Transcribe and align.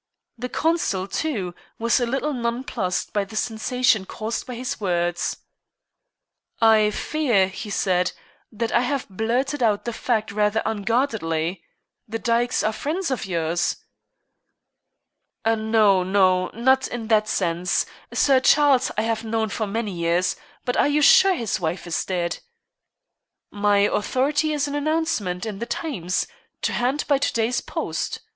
The 0.35 0.49
consul, 0.49 1.07
too, 1.07 1.53
was 1.77 1.99
a 1.99 2.07
little 2.07 2.33
nonplussed 2.33 3.13
by 3.13 3.23
the 3.23 3.35
sensation 3.35 4.07
caused 4.07 4.47
by 4.47 4.55
his 4.55 4.81
words. 4.81 5.37
"I 6.59 6.89
fear," 6.89 7.47
he 7.47 7.69
said, 7.69 8.11
"that 8.51 8.71
I 8.71 8.81
have 8.81 9.07
blurted 9.09 9.61
out 9.61 9.85
the 9.85 9.93
fact 9.93 10.31
rather 10.31 10.63
unguardedly. 10.65 11.61
The 12.07 12.17
Dykes 12.17 12.63
are 12.63 12.73
friends 12.73 13.11
of 13.11 13.27
yours?" 13.27 13.75
"No, 15.45 16.01
no, 16.01 16.47
not 16.55 16.87
in 16.87 17.07
that 17.09 17.27
sense. 17.27 17.85
Sir 18.11 18.39
Charles 18.39 18.89
I 18.97 19.03
have 19.03 19.23
known 19.23 19.49
for 19.49 19.67
many 19.67 19.91
years. 19.91 20.35
But 20.65 20.77
are 20.77 20.87
you 20.87 21.03
sure 21.03 21.35
his 21.35 21.59
wife 21.59 21.85
is 21.85 22.03
dead?" 22.05 22.39
"My 23.51 23.77
authority 23.81 24.51
is 24.51 24.67
an 24.67 24.73
announcement 24.73 25.45
in 25.45 25.59
the 25.59 25.67
Times 25.67 26.25
to 26.63 26.73
hand 26.73 27.05
by 27.07 27.19
to 27.19 27.31
day's 27.33 27.61
post. 27.61 28.21